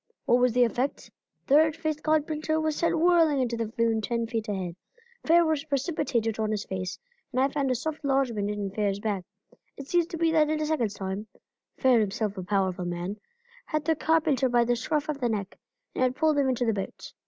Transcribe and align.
What 0.25 0.39
was 0.39 0.53
the 0.53 0.63
effect? 0.63 1.11
The 1.45 1.57
red 1.57 1.75
faced 1.75 2.01
carpenter 2.01 2.59
was 2.59 2.75
sent 2.75 2.97
whirling 2.97 3.39
into 3.39 3.55
the 3.55 3.67
flume 3.67 4.01
ten 4.01 4.25
feet 4.25 4.47
ahead. 4.47 4.75
Fair 5.27 5.45
was 5.45 5.63
precipitated 5.63 6.39
on 6.39 6.49
his 6.49 6.65
face, 6.65 6.97
and 7.31 7.39
I 7.39 7.49
found 7.49 7.69
a 7.69 7.75
soft 7.75 8.03
lodgment 8.03 8.49
on 8.49 8.71
Fair's 8.71 8.99
back. 8.99 9.23
It 9.77 9.87
seems 9.87 10.07
to 10.07 10.17
me 10.17 10.31
that 10.31 10.49
in 10.49 10.59
a 10.59 10.65
second's 10.65 10.95
time 10.95 11.27
Fair 11.77 11.99
himself 11.99 12.35
a 12.35 12.41
powerful 12.43 12.85
man 12.85 13.17
had 13.67 13.85
the 13.85 13.95
carpenter 13.95 14.49
by 14.49 14.63
the 14.63 14.75
scruff 14.75 15.07
of 15.07 15.19
the 15.19 15.29
neck, 15.29 15.59
and 15.93 16.01
had 16.01 16.15
pulled 16.15 16.39
him 16.39 16.49
into 16.49 16.65
the 16.65 16.73
boat. 16.73 17.13